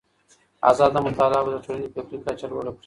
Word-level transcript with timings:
ازاده 0.69 0.99
مطالعه 1.07 1.43
به 1.45 1.51
د 1.53 1.57
ټولني 1.65 1.87
فکري 1.95 2.17
کچه 2.25 2.45
لوړه 2.51 2.71
کړي. 2.73 2.79